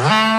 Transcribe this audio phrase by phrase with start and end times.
[0.00, 0.37] Ah!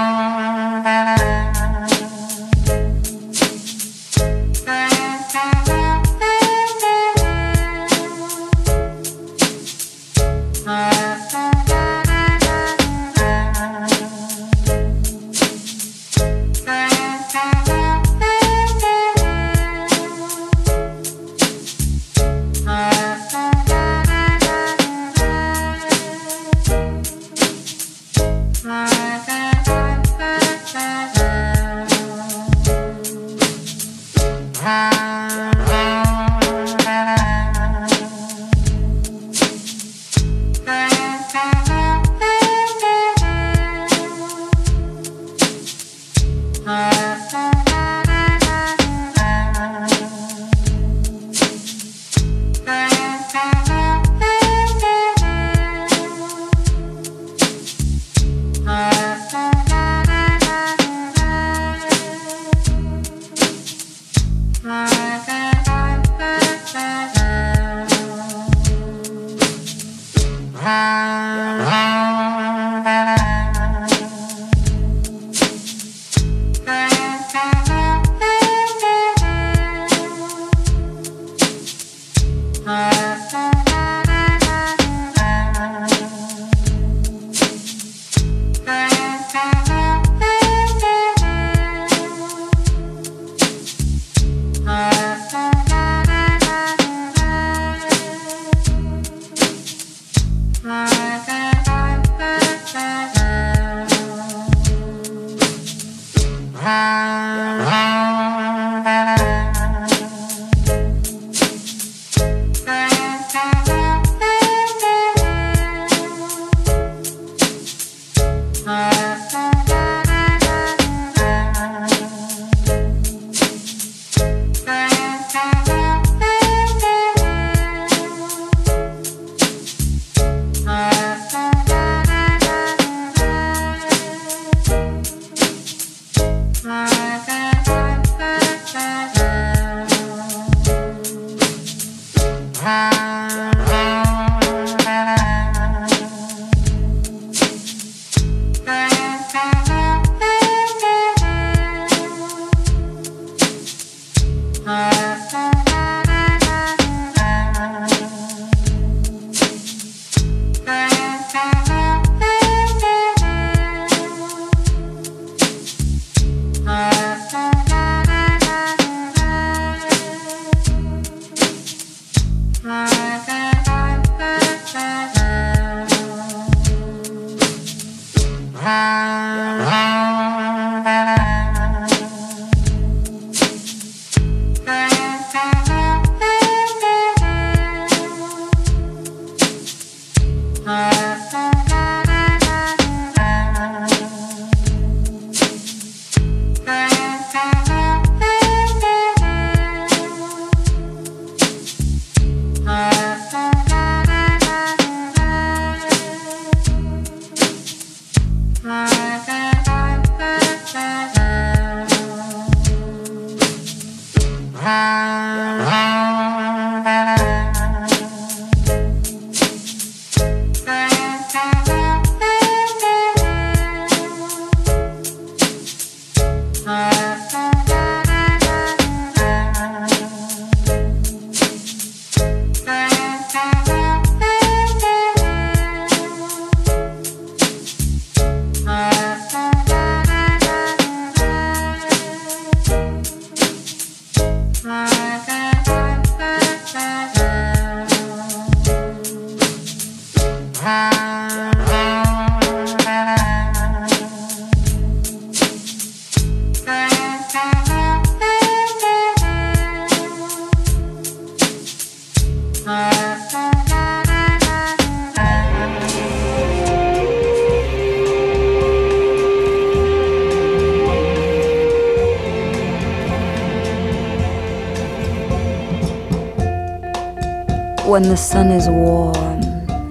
[277.89, 279.41] When the sun is warm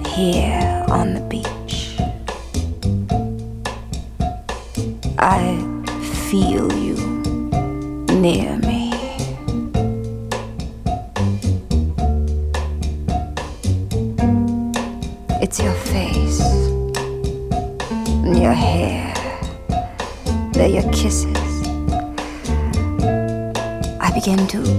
[0.07, 1.99] here on the beach.
[5.19, 5.59] I
[6.31, 6.95] feel you
[8.21, 8.93] near me.
[15.43, 16.41] It's your face
[18.23, 19.13] and your hair
[20.53, 21.37] they're your kisses.
[24.01, 24.78] I begin to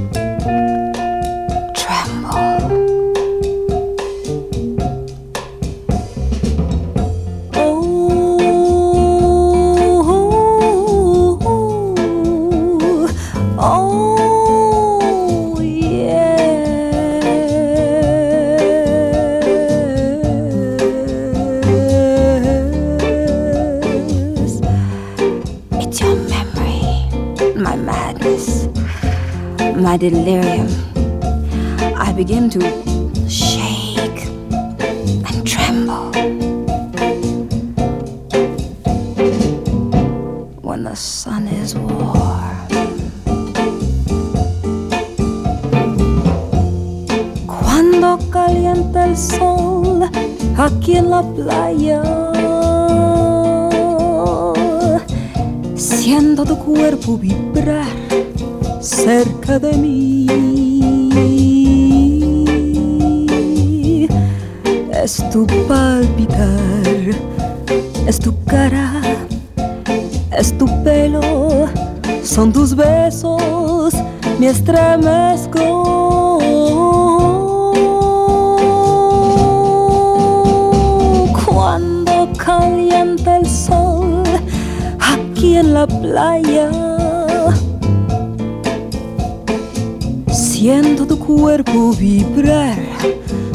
[90.60, 92.78] Siento tu cuerpo vibrar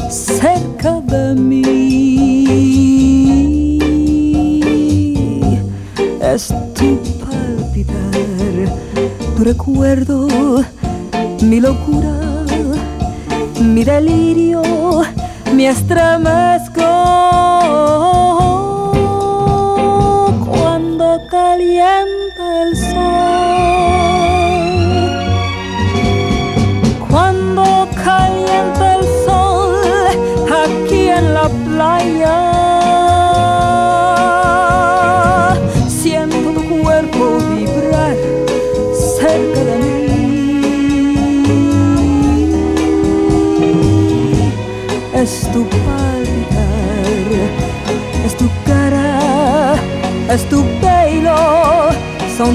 [0.09, 2.47] cerca de mí.
[6.19, 8.73] Es tu palpitar,
[9.37, 10.27] tu recuerdo,
[11.43, 12.17] mi locura,
[13.61, 14.63] mi delirio,
[15.53, 16.64] mi estremezco.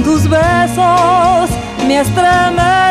[0.03, 1.51] Tus besos,
[1.87, 2.90] me estremezco.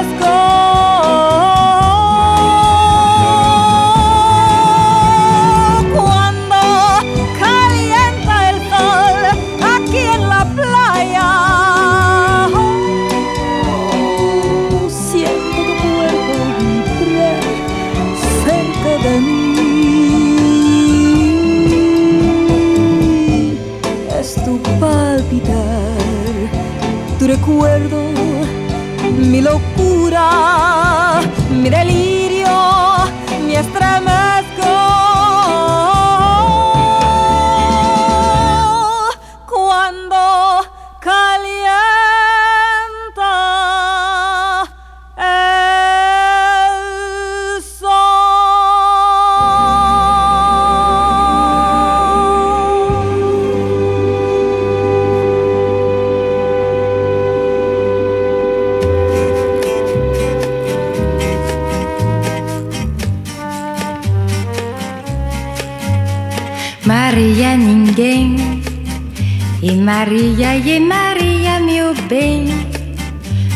[70.10, 72.48] Maria, e Maria, meu bem,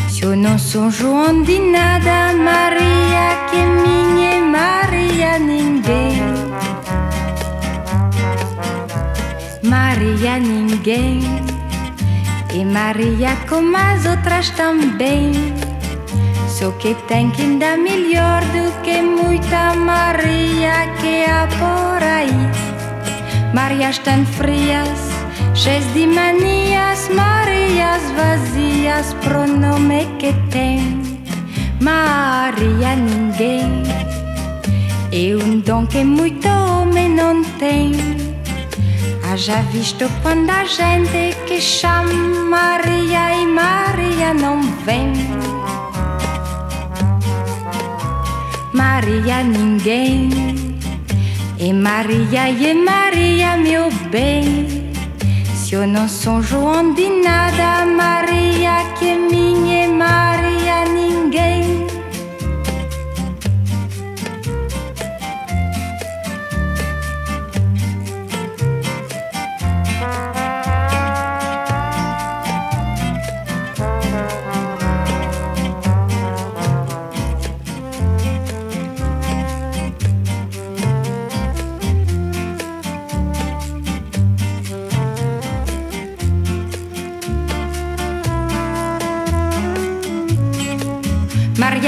[0.08, 6.22] se eu não sou João de nada, Maria, que minha Maria, ninguém.
[9.64, 11.22] Maria, ninguém.
[12.54, 15.32] E Maria, como as outras também.
[16.46, 22.32] Só que tem que dar melhor do que muita Maria que há por aí.
[23.52, 25.13] Marias tão frias
[25.64, 31.00] cheias de manias, Marias vazias, pronome que tem.
[31.80, 33.82] Maria ninguém,
[35.10, 37.92] é um dom que muito homem não tem.
[39.24, 42.12] Haja visto quando a gente que chama
[42.56, 45.14] Maria e Maria não vem.
[48.74, 50.28] Maria ninguém,
[51.58, 54.83] e Maria e Maria meu bem.
[55.74, 60.33] Eu não sou João de nada, Maria que é minha Maria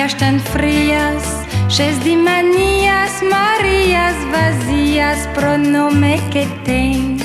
[0.07, 1.25] Marias tan frias,
[1.69, 7.17] cheias de manias, Marias vazias, pronome que tem.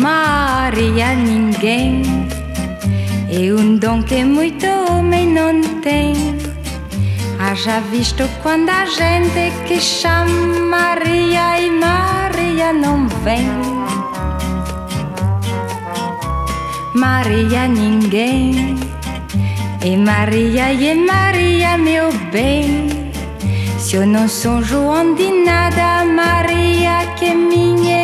[0.00, 2.02] Maria ninguém.
[3.30, 6.36] É um dom que muito homem não tem.
[7.38, 13.46] Haja visto quando a gente que chama Maria e Maria não vem.
[16.92, 18.79] Maria ninguém.
[19.82, 23.10] E Maria e Maria meu bem.
[23.78, 27.99] Se eu não sou João de nada, Maria que minha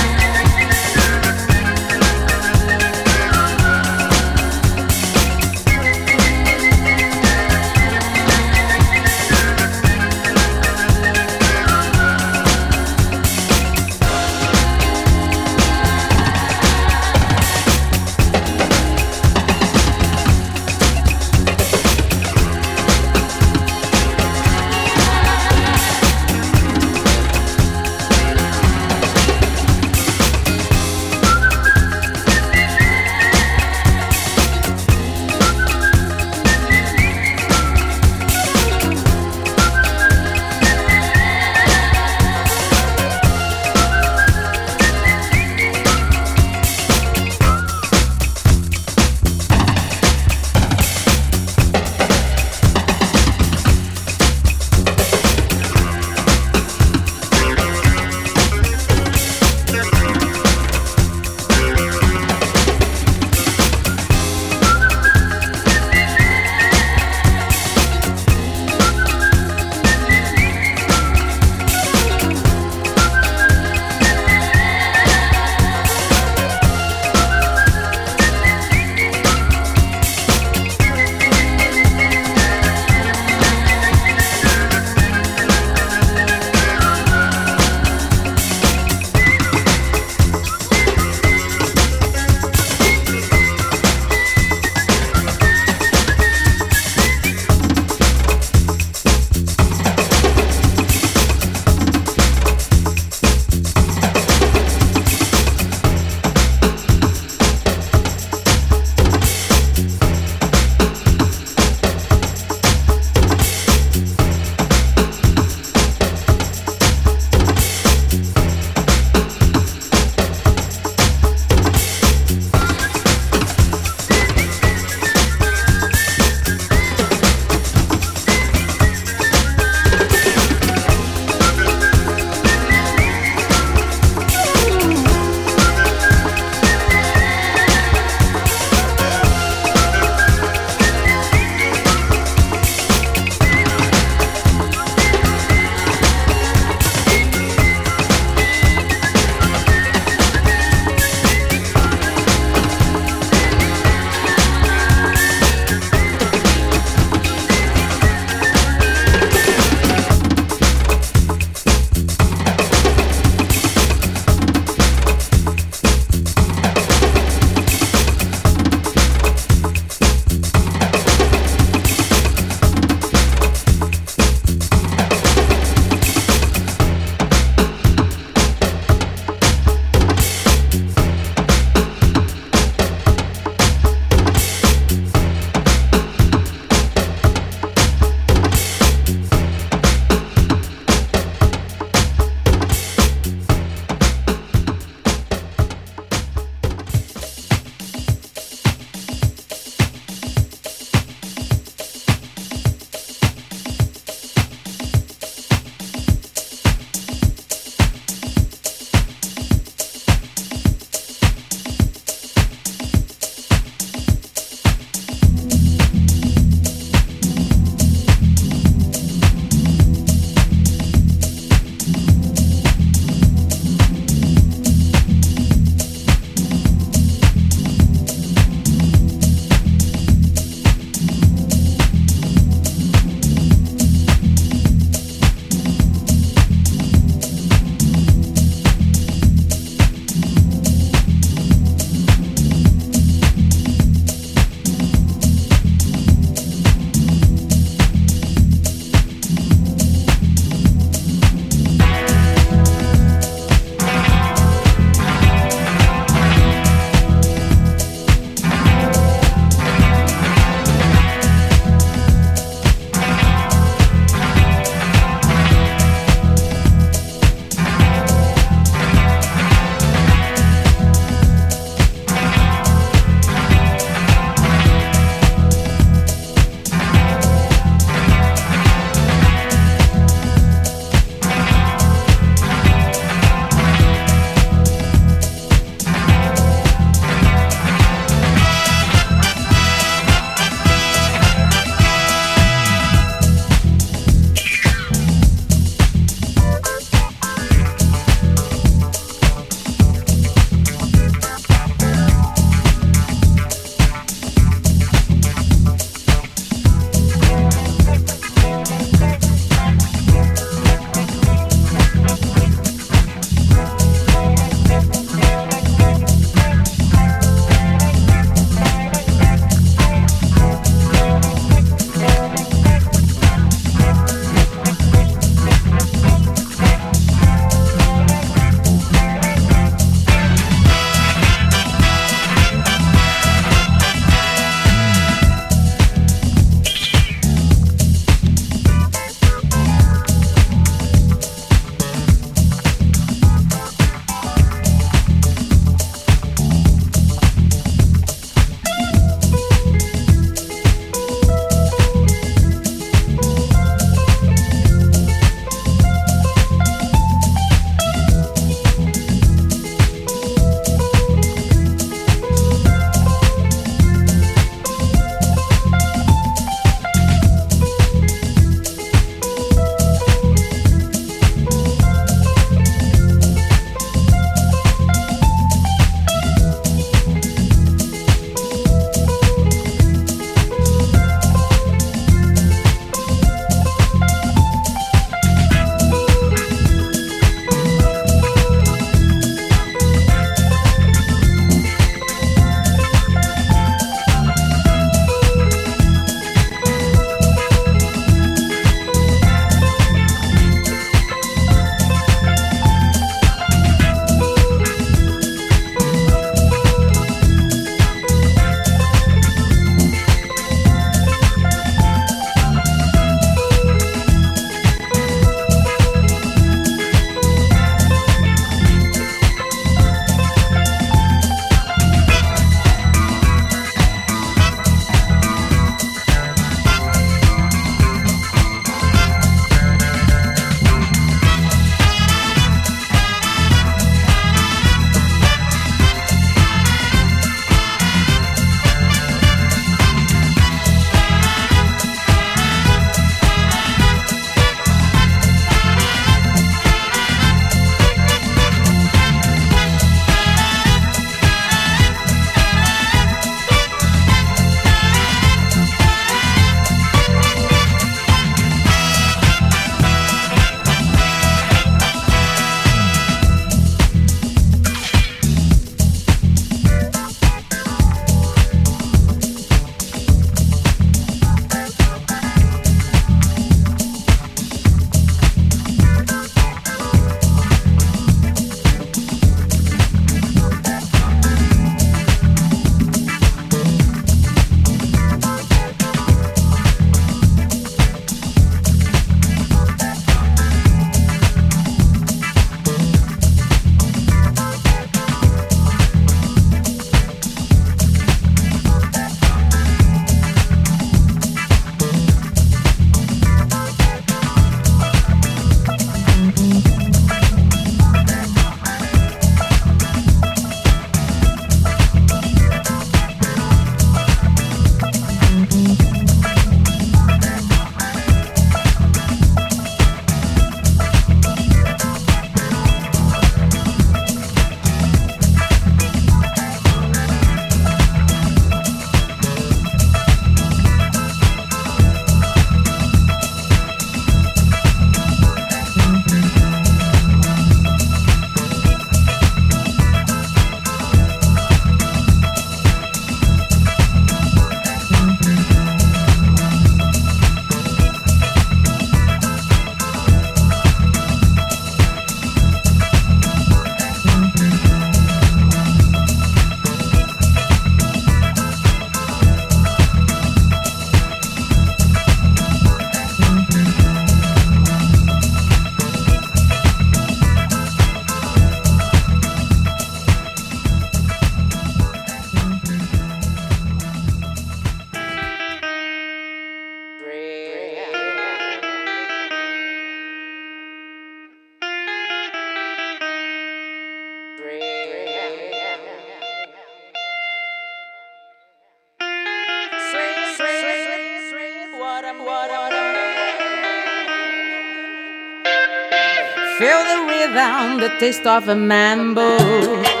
[597.81, 600.00] the taste of a mambo.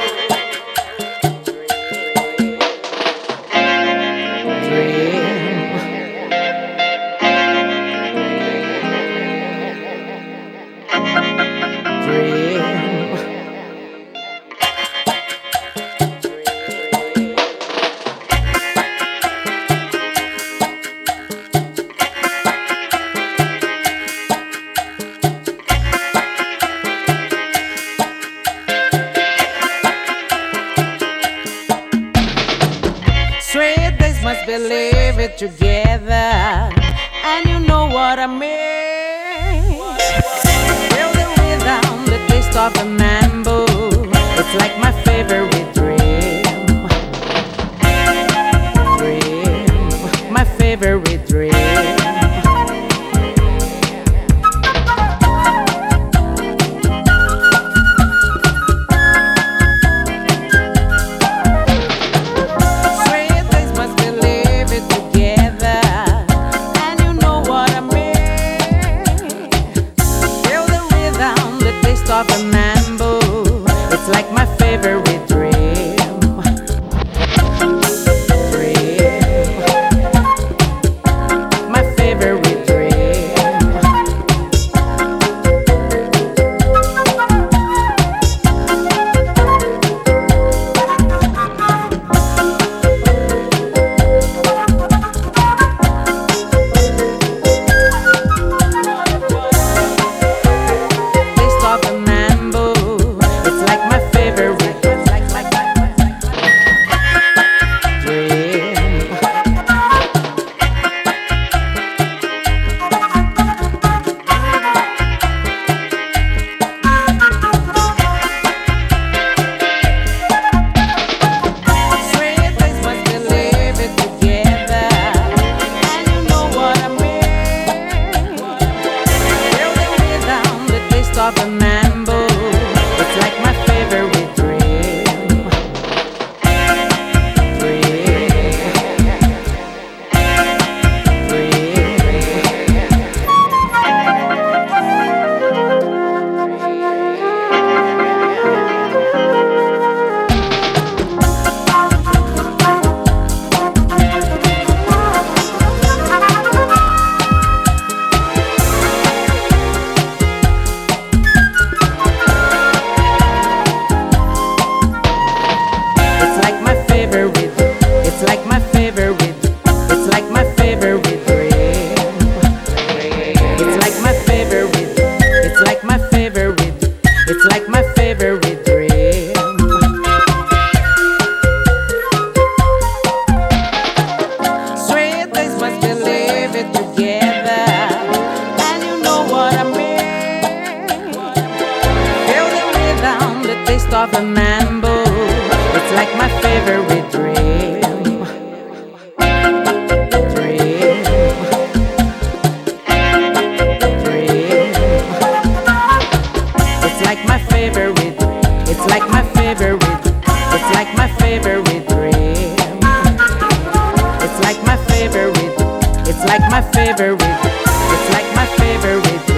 [216.13, 217.21] It's like my favorite.
[217.21, 219.30] It's like my favorite.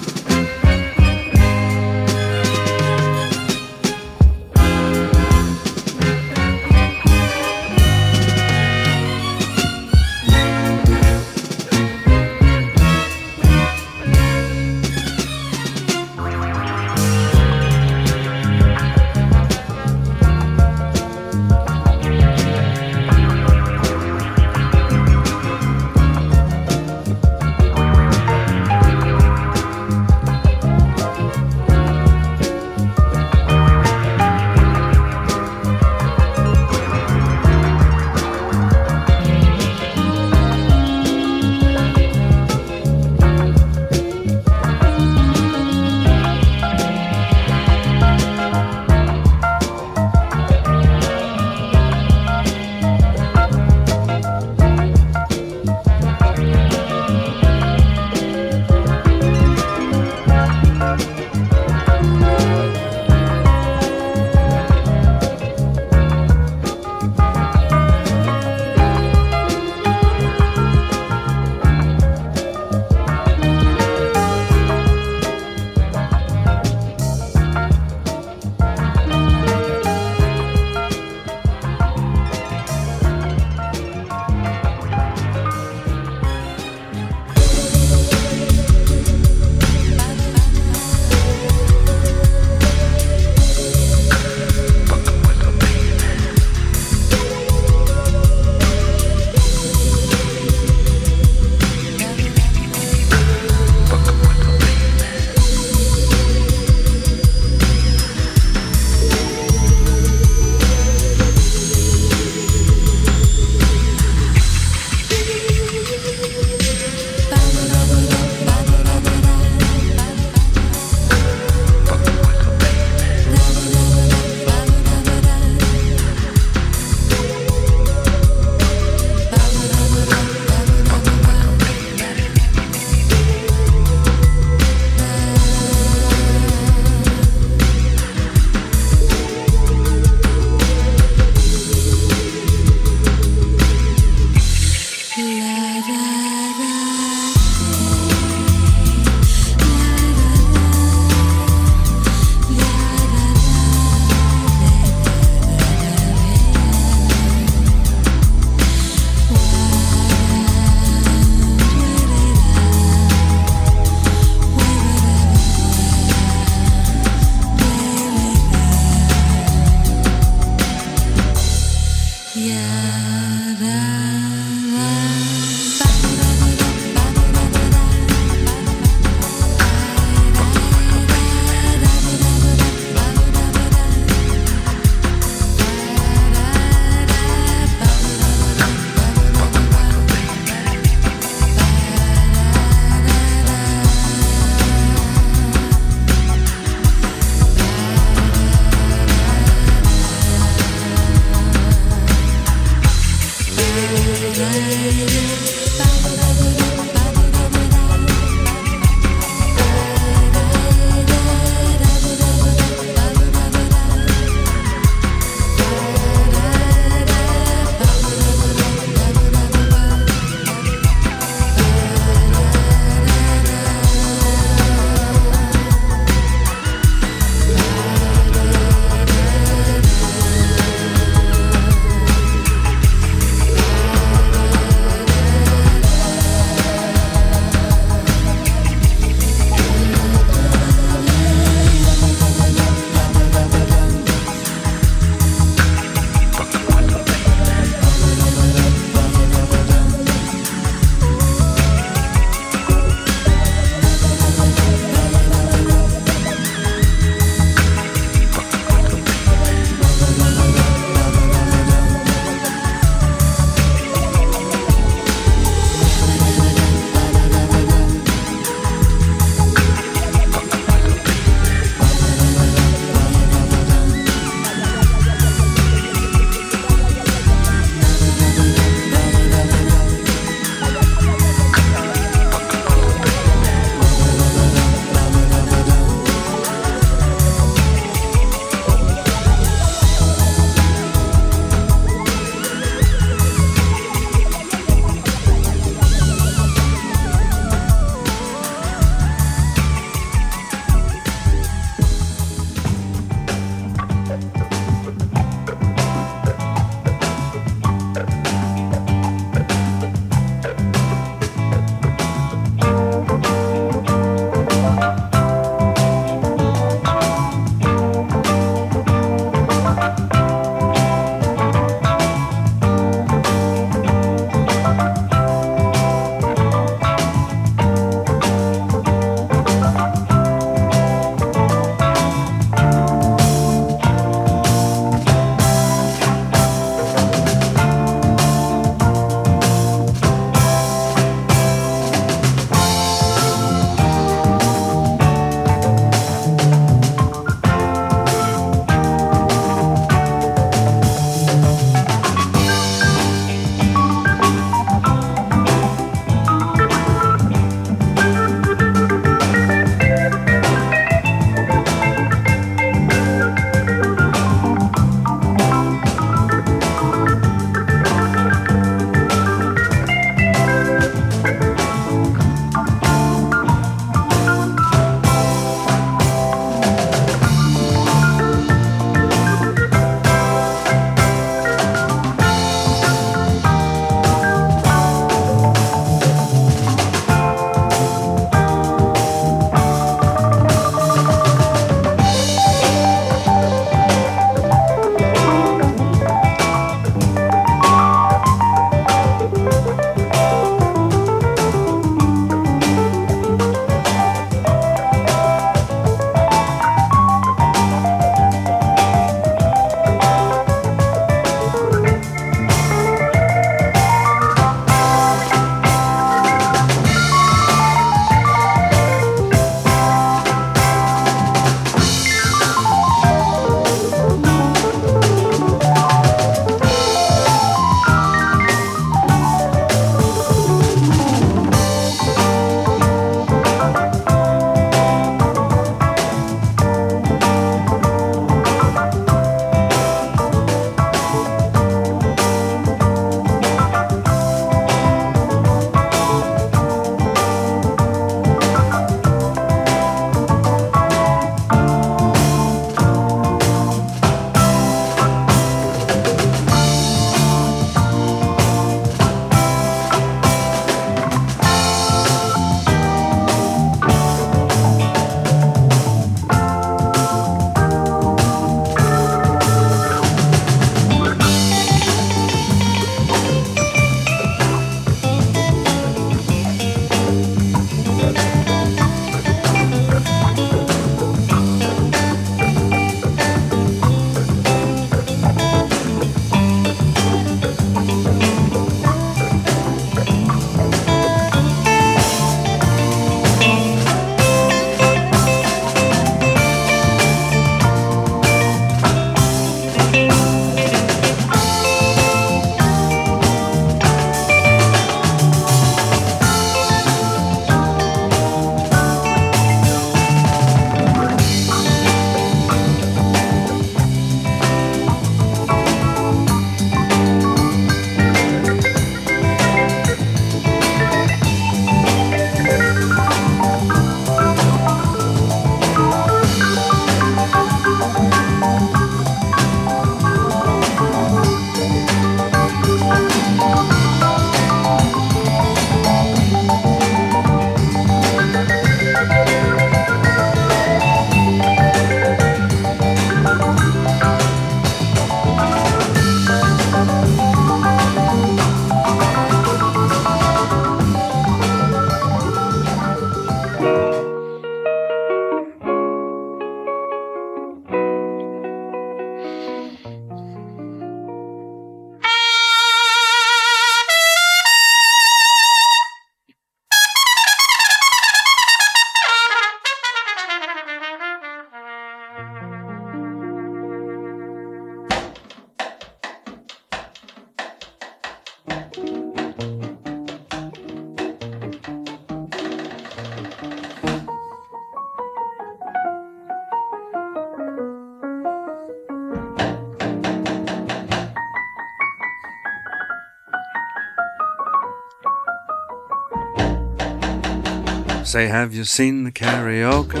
[598.16, 600.00] Say, have you seen the karaoke?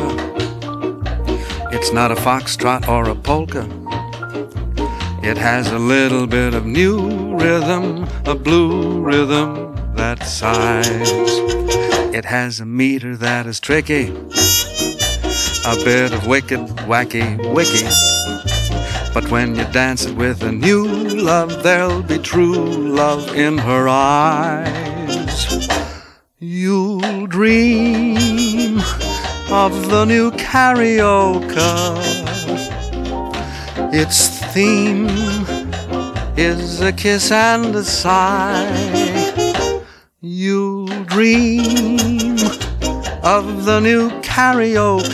[1.70, 3.68] It's not a foxtrot or a polka.
[5.22, 11.10] It has a little bit of new rhythm, a blue rhythm that sighs.
[12.14, 14.06] It has a meter that is tricky,
[15.66, 17.84] a bit of wicked, wacky, wicky.
[19.12, 22.64] But when you dance it with a new love, there'll be true
[22.96, 24.85] love in her eyes.
[27.36, 28.78] Dream
[29.50, 31.52] of the new karaoke.
[33.92, 35.06] Its theme
[36.38, 38.64] is a kiss and a sigh.
[40.22, 42.38] You'll dream
[43.22, 45.04] of the new karaoke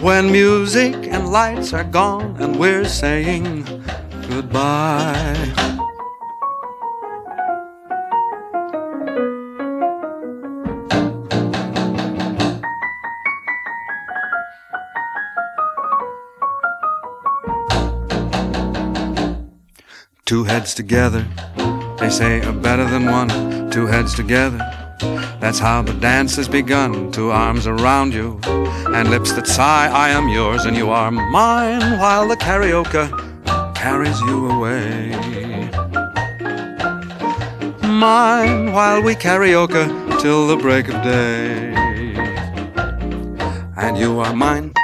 [0.00, 3.64] when music and lights are gone and we're saying
[4.28, 5.34] goodbye.
[20.34, 21.24] Two heads together,
[22.00, 23.70] they say are better than one.
[23.70, 24.58] Two heads together,
[25.38, 27.12] that's how the dance has begun.
[27.12, 28.40] Two arms around you
[28.96, 33.06] and lips that sigh, I am yours and you are mine, while the karaoke
[33.76, 35.10] carries you away.
[37.86, 39.86] Mine while we karaoke
[40.20, 41.72] till the break of day.
[43.76, 44.74] And you are mine.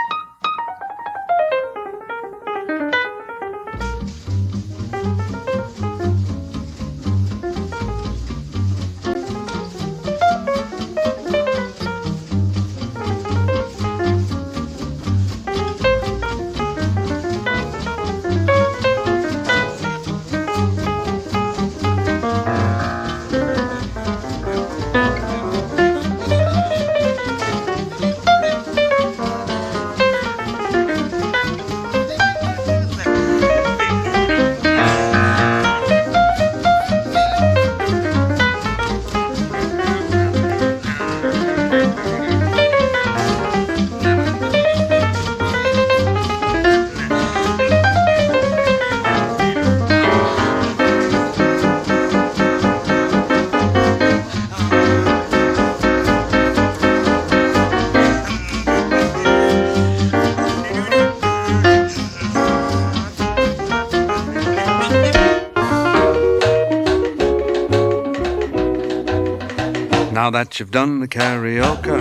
[70.31, 71.99] Now that you've done the karaoke,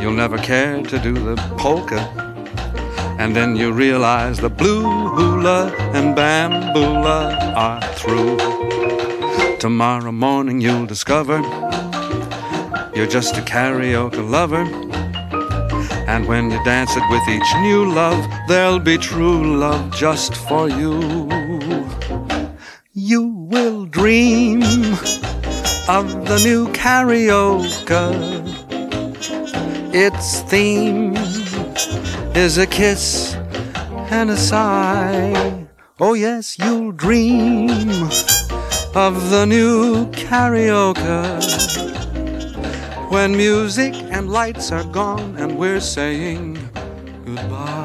[0.00, 1.98] you'll never care to do the polka.
[3.18, 8.38] And then you realize the blue hula and bambula are through.
[9.58, 11.40] Tomorrow morning you'll discover
[12.94, 14.62] you're just a karaoke lover.
[16.06, 20.68] And when you dance it with each new love, there'll be true love just for
[20.68, 21.28] you.
[22.92, 24.62] You will dream
[25.88, 28.12] of the new karaoke.
[29.94, 31.16] Its theme
[32.36, 33.34] is a kiss
[34.10, 35.66] and a sigh.
[35.98, 37.70] Oh, yes, you'll dream
[38.94, 40.98] of the new karaoke.
[43.10, 46.58] When music and lights are gone and we're saying
[47.24, 47.77] goodbye.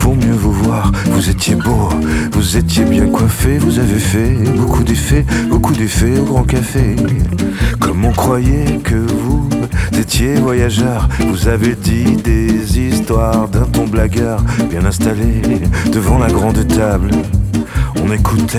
[0.00, 0.90] Pour mieux vous voir.
[1.10, 1.90] Vous étiez beau,
[2.32, 6.96] vous étiez bien coiffé, vous avez fait beaucoup d'effets, beaucoup d'effets au grand café.
[7.78, 9.48] Comme on croyait que vous
[9.98, 15.42] étiez voyageur, vous avez dit des histoires d'un ton blagueur, bien installé
[15.92, 17.10] devant la grande table.
[18.04, 18.58] On écoutait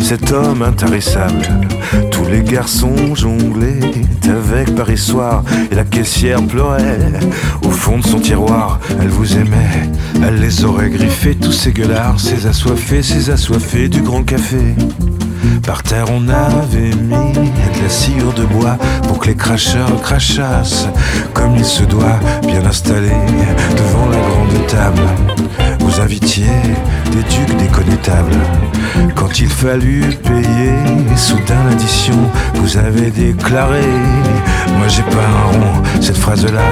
[0.00, 1.46] cet homme intarissable.
[2.10, 3.80] Tous les garçons jonglaient
[4.28, 6.98] avec Paris soir et la caissière pleurait
[7.64, 8.80] au fond de son tiroir.
[9.00, 9.90] Elle vous aimait,
[10.26, 14.74] elle les aurait griffés, tous ces gueulards, ces assoiffés, ces assoiffés du grand café.
[15.66, 18.76] Par terre, on avait mis de la sciure de bois
[19.08, 20.88] pour que les cracheurs crachassent
[21.34, 23.08] comme il se doit, bien installés
[23.76, 25.59] devant la grande table.
[25.90, 26.44] Vous invitiez
[27.10, 28.36] des ducs déconnétables.
[29.16, 30.72] Quand il fallut payer,
[31.16, 32.14] soudain l'addition,
[32.54, 33.82] vous avez déclaré
[34.78, 35.82] Moi j'ai pas un rond.
[36.00, 36.62] Cette phrase-là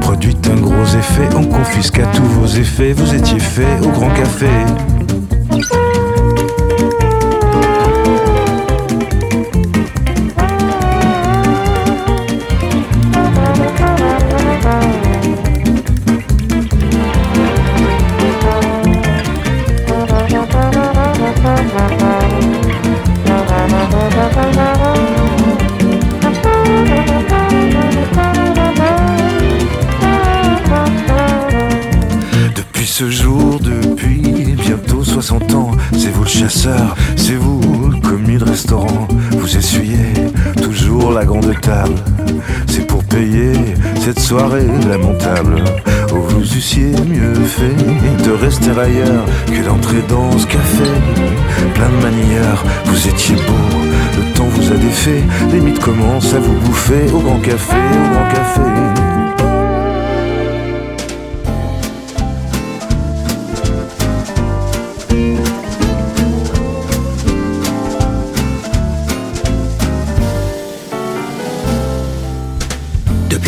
[0.00, 1.28] produit un gros effet.
[1.36, 2.94] On confisqua tous vos effets.
[2.94, 4.48] Vous étiez fait au grand café.
[37.16, 37.60] C'est vous
[38.02, 39.08] commis de restaurant.
[39.32, 40.12] Vous essuyez
[40.62, 41.94] toujours la grande table.
[42.68, 43.52] C'est pour payer
[44.00, 45.64] cette soirée lamentable.
[46.12, 50.84] Oh, vous eussiez mieux fait de rester ailleurs que d'entrer dans ce café.
[51.74, 53.78] Plein de manières, vous étiez beau,
[54.16, 55.22] le temps vous a défait.
[55.50, 59.31] Les mythes commencent à vous bouffer au grand café, au grand café.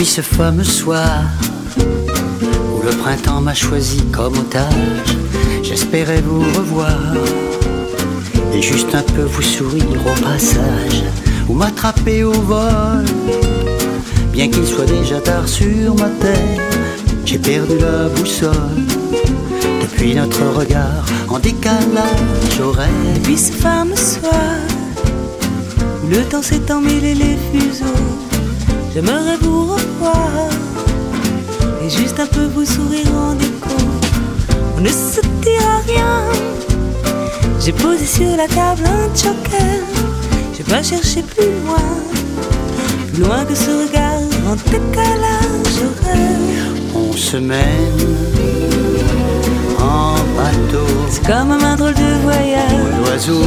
[0.04, 1.22] Depuis ce fameux soir
[1.78, 5.16] où le printemps m'a choisi comme otage,
[5.62, 7.14] j'espérais vous revoir
[8.52, 11.04] et juste un peu vous sourire au passage
[11.48, 13.06] ou m'attraper au vol.
[14.30, 16.60] Bien qu'il soit déjà tard sur ma terre,
[17.24, 18.84] j'ai perdu la boussole.
[19.80, 24.58] Depuis notre regard en décalage horaire, Depuis ce fameux soir
[26.10, 28.23] le temps s'est emmêlé les fuseaux,
[28.94, 30.30] j'aimerais vous revoir
[31.84, 33.76] et juste un peu vous sourire en écho.
[34.76, 36.22] On ne se dira rien.
[37.60, 39.80] J'ai posé sur la table un joker.
[40.56, 41.88] J'ai pas cherché plus loin,
[43.12, 46.74] plus loin que ce regard en décalage horaire.
[46.94, 48.14] on se mène
[49.80, 50.86] en bateau.
[51.10, 52.94] C'est comme un drôle de voyage.
[53.00, 53.42] L'oiseau,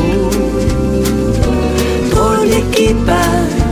[2.11, 3.66] drôle d'équipage,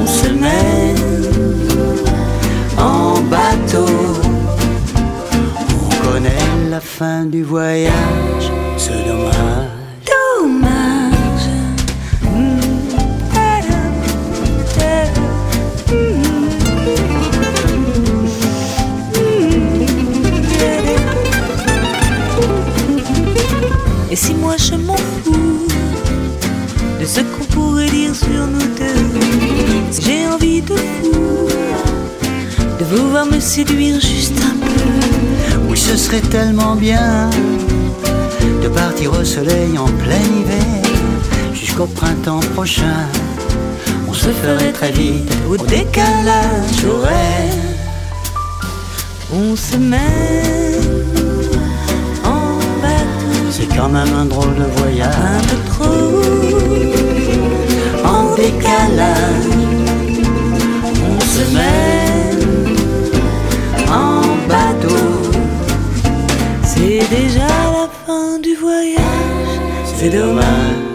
[0.00, 0.96] on se mène
[2.78, 3.86] en bateau.
[5.80, 8.46] On connaît la fin du voyage,
[33.50, 35.66] séduire juste un peu.
[35.68, 37.30] Oui, ce serait tellement bien
[38.62, 40.84] de partir au soleil en plein hiver
[41.52, 43.08] jusqu'au printemps prochain.
[44.08, 47.74] On se ferait très vite au décalage horaire.
[49.32, 49.98] On se mène
[52.24, 56.22] en bateau, C'est quand même un drôle de un voyage peu trop
[58.14, 59.48] en décalage.
[61.10, 61.89] On se mène
[67.10, 69.60] déjà la fin du voyage.
[69.84, 70.89] C'est dommage.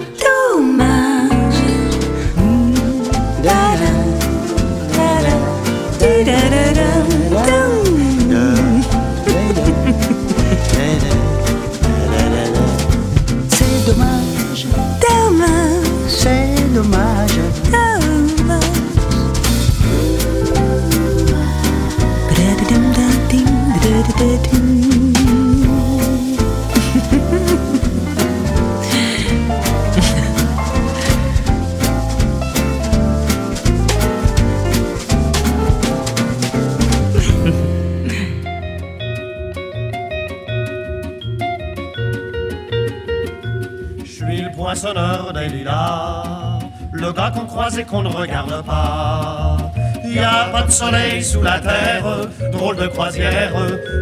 [47.05, 49.57] Le gars qu'on croise et qu'on ne regarde pas.
[50.05, 52.03] Y a pas de soleil sous la terre,
[52.51, 53.53] drôle de croisière.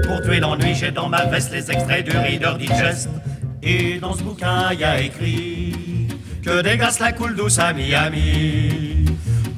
[0.03, 3.09] Pour tuer l'ennui, j'ai dans ma veste les extraits du Reader Digest.
[3.61, 6.07] Et dans ce bouquin, y a écrit
[6.45, 9.05] que dégasse la coule douce à Miami.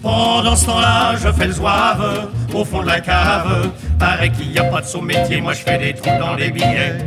[0.02, 3.70] Pendant ce temps-là, je fais le zouave au fond de la cave.
[4.00, 6.50] Paraît qu'il n'y a pas de son métier, moi je fais des trous dans les
[6.50, 6.98] billets.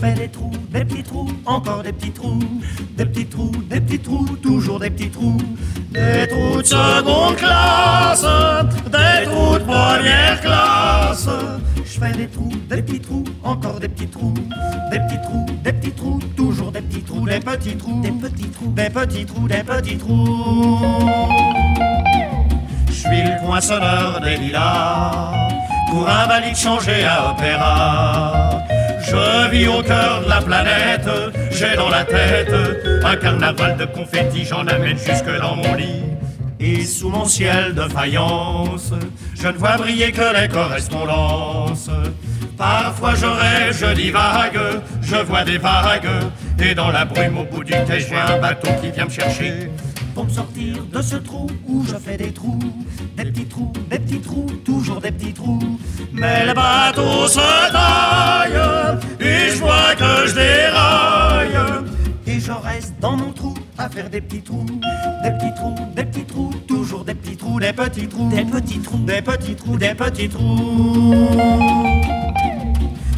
[0.00, 2.38] Je fais des trous, des petits trous, encore des petits trous,
[2.96, 5.38] des petits trous, des petits trous, toujours des petits trous.
[5.90, 8.24] Des trous de seconde classe,
[8.84, 11.28] des trous de première classe.
[11.84, 14.34] Je fais des trous, des petits trous, encore des petits trous,
[14.92, 18.50] des petits trous, des petits trous, toujours des petits trous, des petits trous, des petits
[18.50, 20.78] trous, des petits trous, des petits trous.
[22.86, 25.48] Je suis le poinçonneur des lilas,
[25.90, 28.47] pour un valide changé à opéra.
[29.10, 31.08] Je vis au cœur de la planète,
[31.50, 32.52] j'ai dans la tête
[33.04, 36.04] un carnaval de confettis, j'en amène jusque dans mon lit.
[36.60, 38.92] Et sous mon ciel de faïence,
[39.40, 41.88] je ne vois briller que les correspondances.
[42.58, 44.60] Parfois je rêve, je divague,
[45.00, 46.10] je vois des vagues,
[46.60, 49.10] et dans la brume au bout du quai, je vois un bateau qui vient me
[49.10, 49.70] chercher.
[50.18, 52.58] Pour me sortir de ce trou où je fais des trous,
[53.16, 55.78] des petits trous, des petits trous, toujours des petits trous.
[56.12, 61.84] Mais le bateau se taille, et je vois que je déraille.
[62.26, 64.66] Et je reste dans mon trou à faire des petits trous,
[65.22, 68.80] des petits trous, des petits trous, toujours des petits trous, des petits trous, des petits
[68.80, 71.28] trous, des petits trous, des petits trous.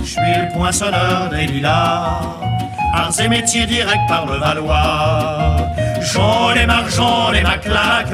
[0.01, 2.21] Je suis le poinçonneur des lilas,
[2.93, 5.80] arts et métiers directs par le Valois.
[6.13, 8.11] J'en ai marre, j'en ai ma claque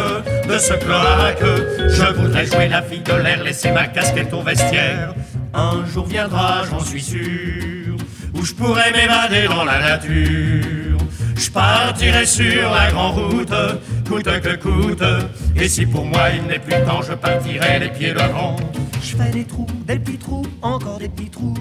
[0.48, 1.42] de ce cloaque.
[1.88, 5.14] Je voudrais jouer la fille de l'air, laisser ma casquette au vestiaire.
[5.54, 7.96] Un jour viendra, j'en suis sûr,
[8.34, 10.98] où je pourrai m'évader dans la nature.
[11.36, 13.54] Je partirai sur la grande route,
[14.08, 15.04] coûte que coûte.
[15.54, 18.56] Et si pour moi il n'est plus temps, je partirai les pieds devant.
[19.02, 21.54] Je fais des trous, des petits trous, encore des petits trous,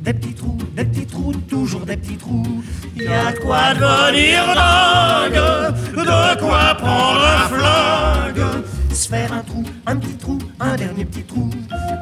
[0.00, 2.62] des petits trous, des petits trous, toujours des petits trous.
[2.96, 8.64] Y a de quoi devenir dingue, de quoi prendre un flingue.
[8.92, 11.48] Se faire un trou, un petit trou, un dernier petit trou,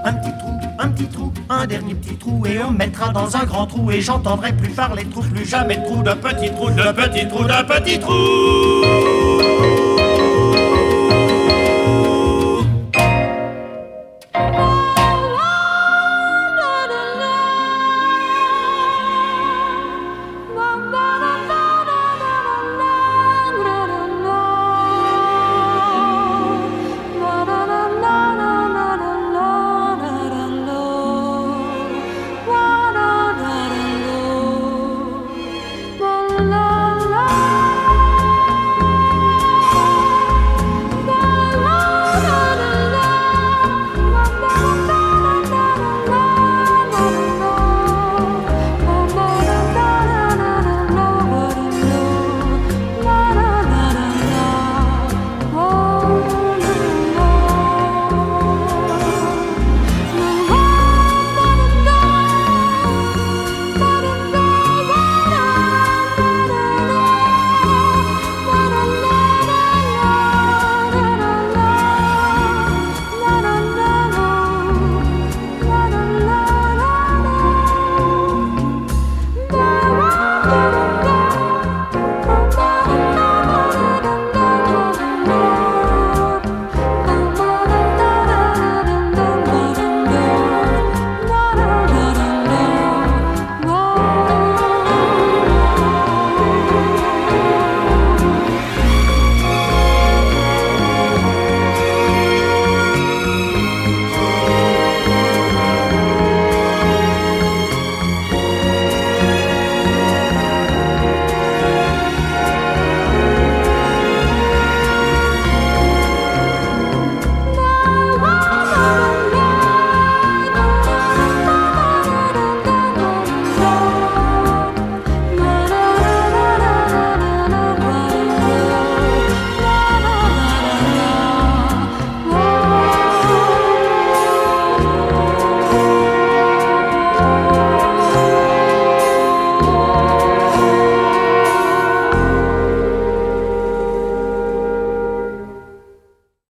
[0.04, 3.36] un petit trou, un petit trou, un dernier petit trou, et on me mettra dans
[3.36, 6.50] un grand trou, et j'entendrai plus parler de trous, plus jamais de trous, de petits
[6.50, 9.95] trous, de petits trous, de petits trous.